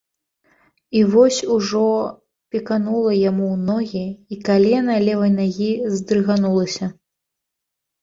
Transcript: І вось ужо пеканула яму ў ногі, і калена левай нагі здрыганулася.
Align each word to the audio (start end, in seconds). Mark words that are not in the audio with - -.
І 1.01 1.03
вось 1.11 1.37
ужо 1.55 1.83
пеканула 2.57 3.13
яму 3.29 3.45
ў 3.53 3.57
ногі, 3.69 4.05
і 4.35 4.41
калена 4.51 4.99
левай 5.07 5.31
нагі 5.39 5.71
здрыганулася. 6.01 6.95